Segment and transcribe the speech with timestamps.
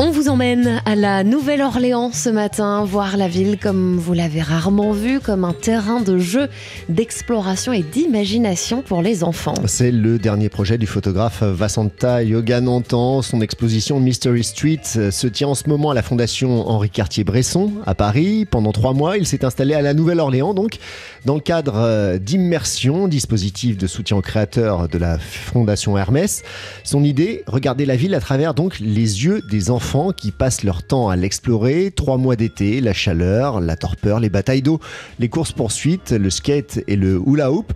[0.00, 4.90] On vous emmène à la Nouvelle-Orléans ce matin, voir la ville comme vous l'avez rarement
[4.90, 6.48] vue, comme un terrain de jeu,
[6.88, 9.54] d'exploration et d'imagination pour les enfants.
[9.66, 13.22] C'est le dernier projet du photographe Vasanta Yoganantan.
[13.22, 17.94] Son exposition Mystery Street se tient en ce moment à la Fondation Henri Cartier-Bresson à
[17.94, 18.46] Paris.
[18.50, 20.78] Pendant trois mois, il s'est installé à la Nouvelle-Orléans, donc
[21.24, 26.42] dans le cadre euh, d'immersion, dispositif de soutien aux créateurs de la Fondation Hermès.
[26.82, 29.83] Son idée, regarder la ville à travers donc les yeux des enfants
[30.16, 31.92] qui passent leur temps à l'explorer.
[31.94, 34.80] Trois mois d'été, la chaleur, la torpeur, les batailles d'eau,
[35.20, 37.72] les courses-poursuites, le skate et le hula hoop.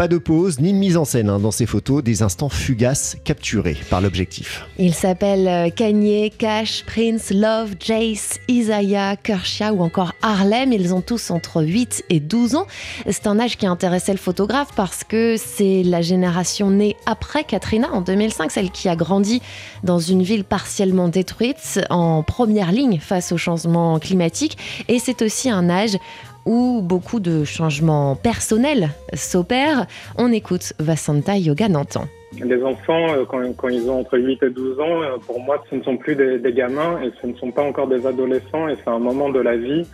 [0.00, 3.18] Pas de pause ni de mise en scène hein, dans ces photos, des instants fugaces
[3.22, 4.66] capturés par l'objectif.
[4.78, 10.72] Il s'appelle euh, Kanye, Cash, Prince, Love, Jace, Isaiah, Kershaw ou encore Harlem.
[10.72, 12.66] Ils ont tous entre 8 et 12 ans.
[13.10, 17.92] C'est un âge qui intéressait le photographe parce que c'est la génération née après Katrina
[17.92, 19.42] en 2005, celle qui a grandi
[19.84, 24.56] dans une ville partiellement détruite, en première ligne face au changement climatique.
[24.88, 25.98] Et c'est aussi un âge
[26.46, 29.86] où beaucoup de changements personnels s'opèrent.
[30.16, 32.06] On écoute Vasanta Yoga Nantan.
[32.32, 35.74] Les enfants, euh, quand, ils ont entre 8 et 12 ans, euh, pour moi, ce
[35.74, 38.90] ne sont plus des, gamins et ce ne sont pas encore des adolescents et c'est
[38.90, 39.84] un moment de la vie.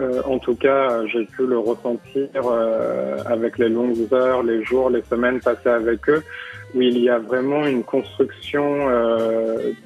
[0.00, 2.28] Euh, en tout cas, j'ai pu le ressentir
[3.26, 6.22] avec les longues heures, les jours, les semaines passées avec eux,
[6.74, 8.88] où il y a vraiment une construction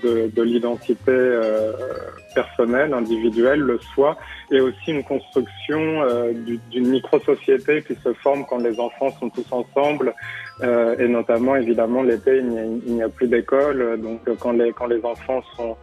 [0.03, 1.12] de, de l'identité
[2.34, 4.17] personnel, individuel, le soi,
[4.51, 6.33] et aussi une construction euh,
[6.70, 10.14] d'une micro-société qui se forme quand les enfants sont tous ensemble,
[10.62, 15.05] euh, et notamment évidemment l'été, il n'y a, plus d'école, donc quand les, quand les
[15.05, 15.77] enfants sont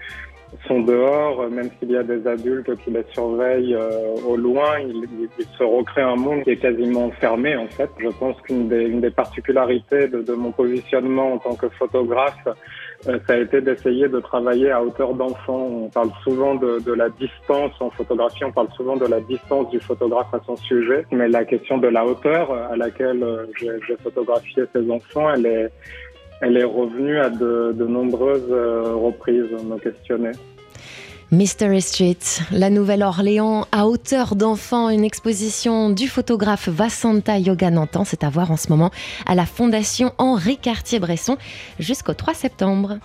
[0.67, 5.05] sont dehors, même s'il y a des adultes qui les surveillent euh, au loin, il,
[5.57, 7.89] se recrée un monde qui est quasiment fermé en fait.
[7.99, 12.47] Je pense qu'une des, une des particularités de, de, mon positionnement en tant que photographe,
[13.07, 15.67] euh, ça a été d'essayer de travailler à hauteur d'enfant.
[15.83, 19.69] On parle souvent de, de, la distance en photographie, on parle souvent de la distance
[19.69, 23.97] du photographe à son sujet, mais la question de la hauteur à laquelle euh, j'ai
[24.01, 25.71] photographié ces enfants, elle est
[26.41, 30.31] elle est revenue à de, nombreuses euh, reprises me questionner.
[31.31, 32.19] Mystery Street,
[32.51, 38.03] la Nouvelle-Orléans à hauteur d'enfant, une exposition du photographe Vasanta Yoganantan.
[38.03, 38.91] C'est à voir en ce moment
[39.25, 41.37] à la Fondation Henri Cartier-Bresson
[41.79, 42.99] jusqu'au 3 septembre.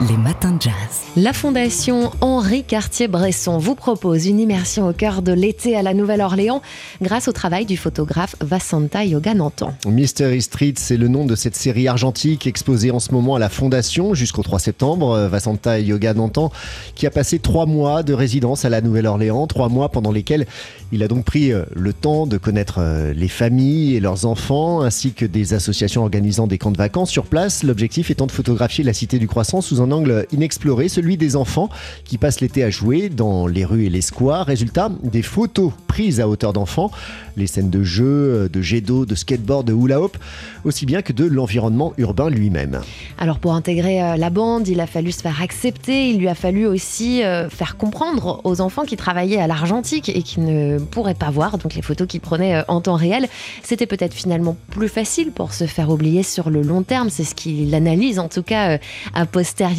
[0.00, 0.72] Les matins de jazz.
[1.16, 6.62] La Fondation Henri Cartier-Bresson vous propose une immersion au cœur de l'été à la Nouvelle-Orléans
[7.02, 9.74] grâce au travail du photographe Vasanta Yoganantan.
[9.88, 13.48] Mystery Street, c'est le nom de cette série argentique exposée en ce moment à la
[13.48, 15.18] Fondation jusqu'au 3 septembre.
[15.26, 16.52] Vasanta Yoganantan
[16.94, 20.46] qui a passé trois mois de résidence à la Nouvelle-Orléans, trois mois pendant lesquels
[20.92, 24.80] il a donc pris euh, le temps de connaître euh, les familles et leurs enfants,
[24.80, 27.62] ainsi que des associations organisant des camps de vacances sur place.
[27.62, 31.68] L'objectif étant de photographier la cité du croissant sous un angle inexploré, celui des enfants
[32.04, 34.46] qui passent l'été à jouer dans les rues et les squares.
[34.46, 36.90] Résultat, des photos prises à hauteur d'enfants,
[37.36, 40.16] les scènes de jeu, euh, de jet d'eau, de skateboard, de hula hoop,
[40.64, 42.80] aussi bien que de l'environnement urbain lui-même.
[43.18, 46.66] Alors pour intégrer la bande, il a fallu se faire accepter, il lui a fallu
[46.66, 51.58] aussi faire comprendre aux enfants qui travaillaient à l'argentique et qui ne pourraient pas voir,
[51.58, 53.28] donc les photos qu'ils prenaient euh, en temps réel,
[53.62, 57.10] c'était peut-être finalement plus facile pour se faire oublier sur le long terme.
[57.10, 58.78] C'est ce qu'il analyse en tout cas euh,
[59.14, 59.77] a posteriori.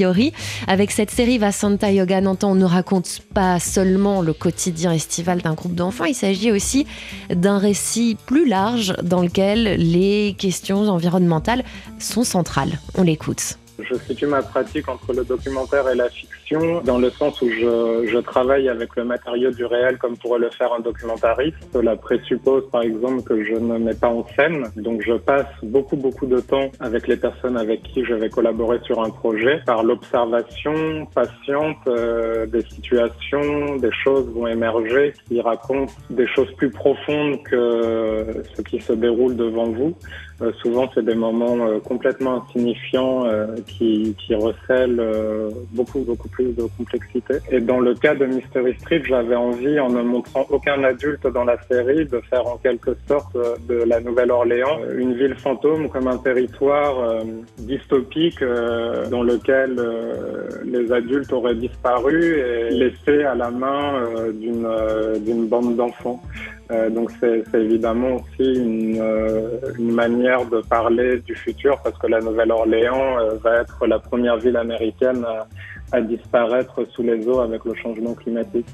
[0.68, 5.54] Avec cette série Vasanta Yoga Nantan, on ne raconte pas seulement le quotidien estival d'un
[5.54, 6.88] groupe d'enfants, il s'agit aussi
[7.30, 11.64] d'un récit plus large dans lequel les questions environnementales
[12.00, 12.80] sont centrales.
[12.96, 13.58] On l'écoute.
[13.80, 16.39] Je situe ma pratique entre le documentaire et la fiction,
[16.84, 20.50] dans le sens où je, je, travaille avec le matériau du réel comme pourrait le
[20.50, 21.58] faire un documentariste.
[21.74, 25.96] Cela présuppose par exemple que je ne mets pas en scène, donc je passe beaucoup
[25.96, 29.62] beaucoup de temps avec les personnes avec qui je vais collaborer sur un projet.
[29.66, 36.72] Par l'observation patiente euh, des situations, des choses vont émerger qui racontent des choses plus
[36.72, 39.96] profondes que ce qui se déroule devant vous.
[40.42, 45.04] Euh, souvent, c'est des moments euh, complètement insignifiants euh, qui, qui recèlent
[45.72, 47.36] beaucoup, beaucoup plus de complexité.
[47.52, 51.44] Et dans le cas de Mystery Street, j'avais envie, en ne montrant aucun adulte dans
[51.44, 53.36] la série, de faire en quelque sorte
[53.68, 57.24] de la Nouvelle-Orléans une ville fantôme comme un territoire
[57.58, 58.44] dystopique
[59.10, 59.76] dans lequel
[60.66, 64.04] les adultes auraient disparu et laissés à la main
[64.34, 66.22] d'une bande d'enfants.
[66.72, 72.06] Euh, donc c'est évidemment aussi une, euh, une, manière de parler du futur parce que
[72.06, 75.48] la Nouvelle-Orléans euh, va être la première ville américaine à,
[75.92, 78.66] à disparaître sous les eaux avec le changement climatique.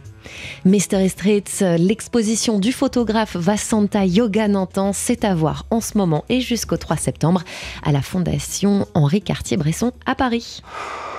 [0.66, 6.78] Mystery Streets, l'exposition du photographe Vasanta Yogananthan, c'est à voir en ce moment et jusqu'au
[6.78, 7.44] 3 septembre
[7.84, 10.62] à la Fondation Henri Cartier-Bresson à Paris.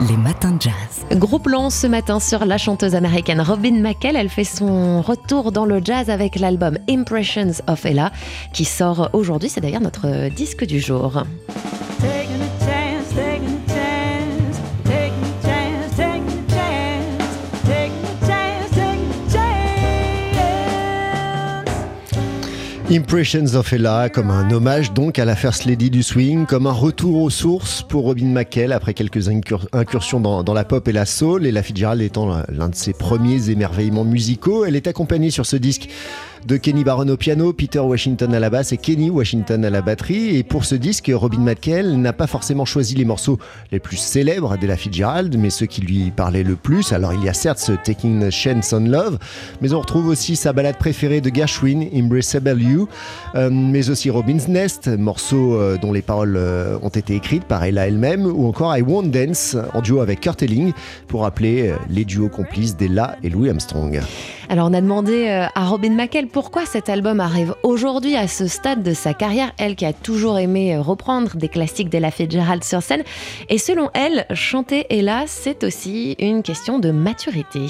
[0.00, 1.06] Les matins de jazz.
[1.12, 4.16] Gros plan ce matin sur la chanteuse américaine Robin McKell.
[4.16, 8.12] Elle fait son retour dans le jazz avec l'album Impressions of Ella
[8.52, 9.48] qui sort aujourd'hui.
[9.48, 11.22] C'est d'ailleurs notre disque du jour.
[22.88, 26.72] Impressions of Ella, comme un hommage donc à la First Lady du swing, comme un
[26.72, 31.46] retour aux sources pour Robin McKell après quelques incursions dans, la pop et la soul,
[31.46, 34.64] et la Fitzgerald étant l'un de ses premiers émerveillements musicaux.
[34.64, 35.88] Elle est accompagnée sur ce disque
[36.46, 39.82] de Kenny Barron au piano, Peter Washington à la basse et Kenny Washington à la
[39.82, 40.36] batterie.
[40.36, 43.38] Et pour ce disque, Robin McKell n'a pas forcément choisi les morceaux
[43.72, 46.92] les plus célèbres d'Ella Fitzgerald, mais ceux qui lui parlaient le plus.
[46.92, 49.18] Alors il y a certes ce Taking a Chance on Love,
[49.60, 52.88] mais on retrouve aussi sa balade préférée de Gershwin, Embraceable You,
[53.34, 57.64] euh, mais aussi Robin's Nest, morceau euh, dont les paroles euh, ont été écrites par
[57.64, 60.72] Ella elle-même, ou encore I Won't Dance en duo avec Kurt Elling,
[61.08, 64.00] pour rappeler les duos complices d'Ella et Louis Armstrong.
[64.48, 68.82] Alors on a demandé à Robin McKell pourquoi cet album arrive aujourd'hui à ce stade
[68.82, 73.02] de sa carrière, elle qui a toujours aimé reprendre des classiques d'Ella Fitzgerald sur scène.
[73.48, 77.66] Et selon elle, chanter Ella, c'est aussi une question de maturité.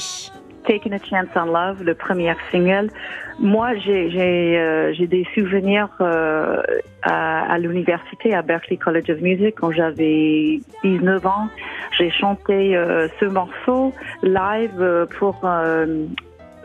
[0.67, 2.90] Taking a Chance on Love, le premier single.
[3.38, 6.62] Moi, j'ai euh, des souvenirs euh,
[7.02, 11.49] à, l'université, à Berklee College of Music, quand j'avais 19 ans.
[11.99, 13.93] J'ai chanté euh, ce morceau
[14.23, 16.06] live euh, pour euh,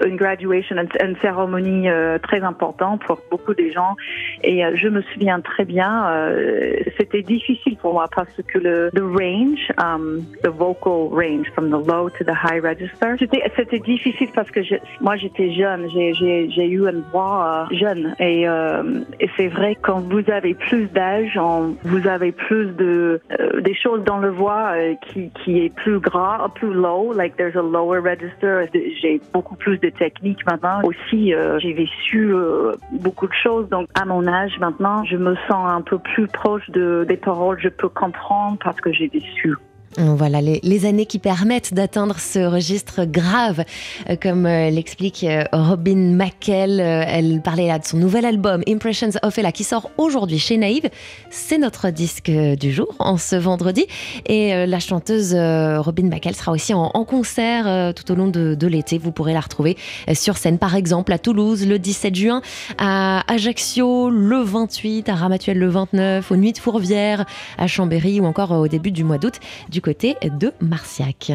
[0.06, 3.95] une graduation, une, cérémonie euh, très importante pour beaucoup de gens.
[4.44, 8.89] Et euh, je me souviens très bien, euh, c'était difficile pour moi parce que le
[8.94, 13.15] the range, um, the vocal range from the low to the high register,
[13.56, 14.62] c'était difficile parce que
[15.01, 20.53] moi j'étais jeune, j'ai eu une voix jeune et, et c'est vrai quand vous avez
[20.53, 21.39] plus d'âge,
[21.83, 23.21] vous avez plus de
[23.59, 24.74] des choses dans le voix
[25.07, 28.68] qui qui est plus gras, plus low, like there's a lower register.
[28.74, 30.82] J'ai beaucoup plus de technique maintenant.
[30.84, 33.70] Aussi, euh, j'ai vécu euh, beaucoup de choses.
[33.70, 37.60] Donc, à mon âge maintenant, je me sens un peu plus proche de, des paroles.
[37.62, 39.56] Je peux comprendre parce que j'ai vécu.
[39.98, 43.66] Voilà les, années qui permettent d'atteindre ce registre grave,
[44.10, 46.80] euh, comme euh, l'explique euh, Robin McKell.
[46.80, 50.90] elle parlait là de son nouvel album Impressions of Ella qui sort aujourd'hui chez Naïve.
[51.30, 53.86] C'est notre disque du jour en ce vendredi.
[54.28, 58.98] Et la chanteuse Robin McKell sera aussi en, concert tout au long de, l'été.
[58.98, 59.78] Vous pourrez la retrouver
[60.14, 62.42] sur scène, par exemple à Toulouse le 17 juin,
[62.78, 67.26] à Ajaccio le 28, à Ramatuel le 29, aux Nuits de Fourvière,
[67.58, 69.40] à Chambéry ou encore au début du mois d'août
[69.70, 71.33] du côté de Marciac.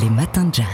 [0.00, 0.64] Les matins de jazz.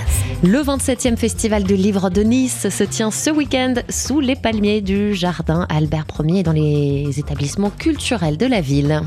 [0.45, 5.13] Le 27e festival de livres de Nice se tient ce week-end sous les palmiers du
[5.13, 9.03] jardin Albert Ier dans les établissements culturels de la ville.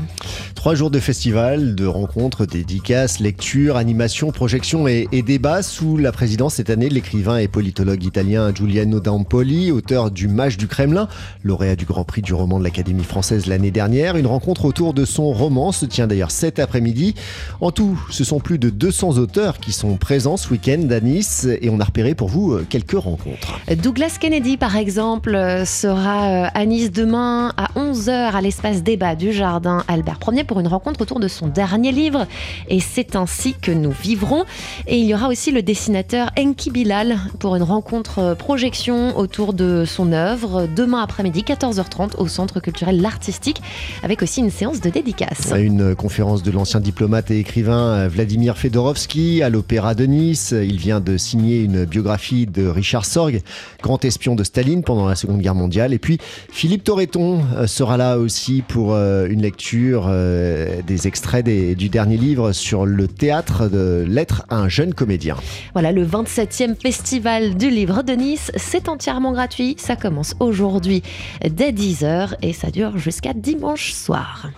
[0.54, 6.54] Trois jours de festival, de rencontres, dédicaces, lectures, animations, projections et, débats sous la présidence
[6.54, 11.08] cette année de l'écrivain et politologue italien Giuliano D'Ampoli, auteur du Mage du Kremlin,
[11.42, 14.16] lauréat du Grand Prix du roman de l'Académie française l'année dernière.
[14.16, 17.14] Une rencontre autour de son roman se tient d'ailleurs cet après-midi.
[17.60, 21.46] En tout, ce sont plus de 200 auteurs qui sont présent ce week-end à Nice
[21.60, 23.60] et on a repéré pour vous euh, quelques rencontres.
[23.80, 29.14] Douglas Kennedy, par exemple, euh, sera euh, à Nice demain à 11h à l'espace débat
[29.14, 32.26] du jardin Albert Ier pour une rencontre autour de son dernier livre
[32.68, 34.44] et c'est ainsi que nous vivrons.
[34.88, 39.84] Et il y aura aussi le dessinateur Enki Bilal pour une rencontre projection autour de
[39.86, 43.62] son œuvre demain après-midi 14h30 au Centre culturel L'Artistique
[44.02, 45.52] avec aussi une séance de dédicace.
[45.56, 50.54] Une conférence de l'ancien diplomate et écrivain Vladimir Fedorovski à l'Opéra de Nice.
[50.56, 53.42] Il vient de signer une biographie de Richard Sorg,
[53.82, 55.92] grand espion de Staline pendant la Seconde Guerre mondiale.
[55.92, 56.18] Et puis
[56.50, 62.16] Philippe Torreton euh, sera là aussi pour euh, une lecture euh, des extraits du dernier
[62.16, 65.36] livre sur le théâtre de l'être à un jeune comédien.
[65.72, 69.76] Voilà, le 27e festival du livre de Nice, c'est entièrement gratuit.
[69.78, 71.02] Ça commence aujourd'hui
[71.42, 74.48] dès 10h et ça dure jusqu'à dimanche soir.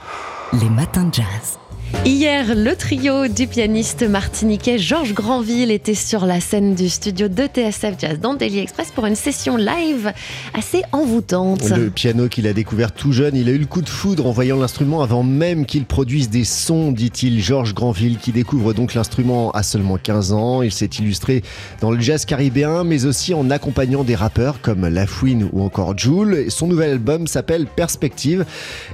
[0.53, 1.59] Les matins de jazz.
[2.07, 7.47] Hier, le trio du pianiste martiniquais Georges Granville était sur la scène du studio de
[7.47, 10.12] TSF Jazz dans Daily Express pour une session live
[10.53, 11.71] assez envoûtante.
[11.71, 14.33] Le piano qu'il a découvert tout jeune, il a eu le coup de foudre en
[14.33, 17.43] voyant l'instrument avant même qu'il produise des sons, dit-il.
[17.43, 20.61] Georges Granville qui découvre donc l'instrument à seulement 15 ans.
[20.61, 21.43] Il s'est illustré
[21.81, 26.50] dans le jazz caribéen, mais aussi en accompagnant des rappeurs comme Lafouine ou encore Joule.
[26.50, 28.45] Son nouvel album s'appelle Perspective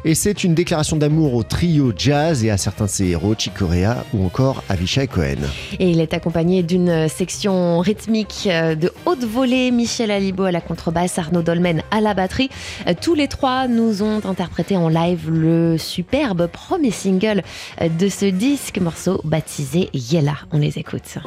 [0.05, 4.25] et c'est une déclaration d'amour au trio jazz et à certains ses héros, Chicorea ou
[4.25, 5.37] encore Avishai Cohen.
[5.79, 10.61] Et il est accompagné d'une section rythmique euh, de haute volée, Michel Alibo à la
[10.61, 12.51] contrebasse, Arnaud Dolmen à la batterie.
[12.87, 17.43] Euh, Tous les trois nous ont interprété en live le superbe premier single
[17.81, 20.35] euh, de ce disque, morceau baptisé Yella.
[20.53, 21.19] On les écoute.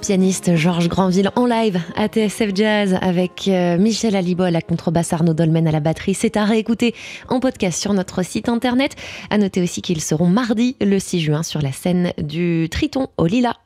[0.00, 5.12] Pianiste Georges Granville en live à TSF Jazz avec euh, Michel Alibo à la contrebasse,
[5.12, 6.14] Arnaud Dolmen à la batterie.
[6.14, 6.94] C'est à réécouter
[7.28, 8.96] en podcast sur notre site internet.
[9.30, 13.26] À noter aussi qu'ils seront mardi le 6 juin sur la scène du Triton au
[13.26, 13.56] Lila.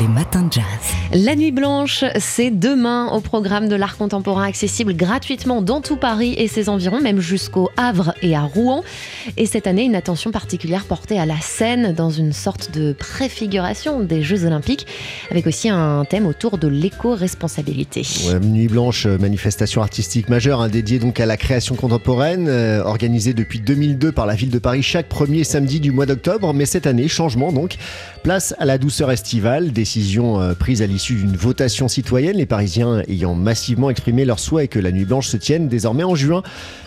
[0.00, 0.64] Les matins de jazz.
[1.12, 6.34] La Nuit Blanche, c'est demain au programme de l'art contemporain accessible gratuitement dans tout Paris
[6.38, 8.82] et ses environs, même jusqu'au Havre et à Rouen.
[9.36, 14.00] Et cette année, une attention particulière portée à la scène dans une sorte de préfiguration
[14.00, 14.86] des Jeux Olympiques,
[15.30, 18.06] avec aussi un thème autour de l'éco-responsabilité.
[18.28, 22.82] Ouais, Nuit Blanche, euh, manifestation artistique majeure hein, dédiée donc à la création contemporaine, euh,
[22.82, 26.52] organisée depuis 2002 par la ville de Paris chaque premier samedi du mois d'octobre.
[26.54, 27.76] Mais cette année, changement donc,
[28.22, 33.02] place à la douceur estivale, décision euh, prise à l'issue d'une votation citoyenne, les Parisiens
[33.08, 36.42] ayant massivement exprimé leur souhait que la Nuit Blanche se tienne désormais en juin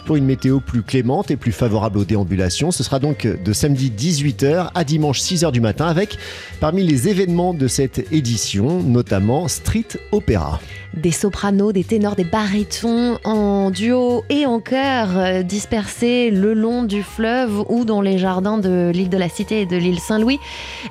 [0.06, 2.72] pour une météo plus clémente et plus favorable aux déambulations.
[2.72, 6.18] Ce sera donc de samedi 18h à dimanche 6h du matin avec
[6.60, 10.60] parmi les événements de cette édition, notamment Street Opera.
[10.94, 16.84] Des sopranos, des ténors, des barytons en duo et en chœur euh, dispersés le long
[16.84, 20.40] du fleuve ou dans les jardins de l'île de la Cité et de l'île Saint-Louis.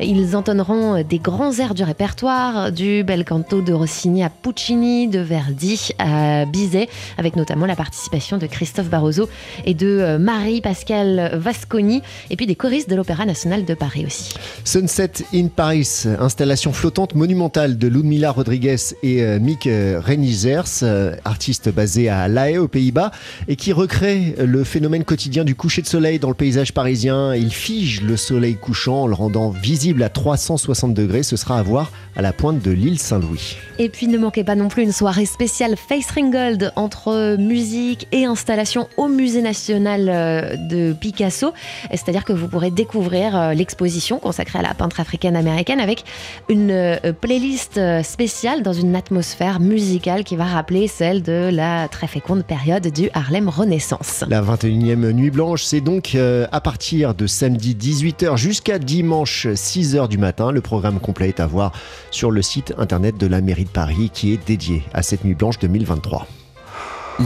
[0.01, 5.21] Ils entonneront des grands airs du répertoire, du bel canto de Rossini à Puccini, de
[5.21, 9.27] Verdi à Bizet, avec notamment la participation de Christophe Barroso
[9.65, 14.35] et de euh, Marie-Pascale Vasconi, et puis des choristes de l'Opéra national de Paris aussi.
[14.65, 21.73] Sunset in Paris, installation flottante monumentale de Ludmila Rodriguez et euh, Mick Renizers, euh, artiste
[21.73, 23.13] basé à La Haye aux Pays-Bas
[23.47, 27.33] et qui recrée le phénomène quotidien du coucher de soleil dans le paysage parisien.
[27.33, 31.23] Il fige le soleil couchant en le rendant visible à 360 degrés.
[31.23, 33.57] Ce sera à voir à la pointe de l'île Saint-Louis.
[33.79, 38.25] Et puis ne manquez pas non plus une soirée spéciale Face Ringold entre musique et
[38.25, 41.53] installation au musée national euh, de Picasso.
[41.91, 46.05] C'est-à-dire que vous pourrez découvrir euh, l'exposition consacrée à la peintre africaine américaine avec
[46.49, 47.13] une euh,
[47.45, 52.43] playlist euh, spéciale dans une atmosphère musicale qui va rappeler celle de la très féconde
[52.43, 54.25] période du Harlem Renaissance.
[54.29, 60.09] La 21e Nuit Blanche, c'est donc euh, à partir de samedi 18h jusqu'à dimanche 6h
[60.09, 60.53] du matin.
[60.53, 61.73] Le programme complet est à voir
[62.11, 65.35] sur le site internet de la mairie de Paris qui est dédié à cette Nuit
[65.35, 66.27] Blanche 2023.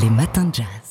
[0.02, 0.87] Les matins de jazz.